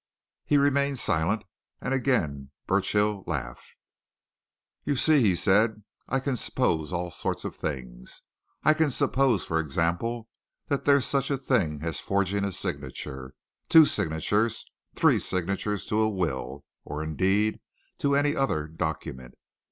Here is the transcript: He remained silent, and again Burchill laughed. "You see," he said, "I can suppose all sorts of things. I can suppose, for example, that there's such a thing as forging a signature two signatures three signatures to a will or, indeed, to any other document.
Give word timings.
He 0.45 0.57
remained 0.57 0.97
silent, 0.97 1.43
and 1.79 1.93
again 1.93 2.49
Burchill 2.65 3.23
laughed. 3.27 3.77
"You 4.83 4.95
see," 4.95 5.21
he 5.21 5.35
said, 5.35 5.83
"I 6.09 6.19
can 6.19 6.35
suppose 6.37 6.91
all 6.91 7.11
sorts 7.11 7.45
of 7.45 7.55
things. 7.55 8.23
I 8.63 8.73
can 8.73 8.89
suppose, 8.89 9.45
for 9.45 9.59
example, 9.59 10.27
that 10.69 10.85
there's 10.85 11.05
such 11.05 11.29
a 11.29 11.37
thing 11.37 11.81
as 11.83 11.99
forging 11.99 12.43
a 12.43 12.51
signature 12.51 13.35
two 13.69 13.85
signatures 13.85 14.65
three 14.95 15.19
signatures 15.19 15.85
to 15.85 16.01
a 16.01 16.09
will 16.09 16.65
or, 16.83 17.03
indeed, 17.03 17.59
to 17.99 18.15
any 18.15 18.35
other 18.35 18.65
document. 18.67 19.35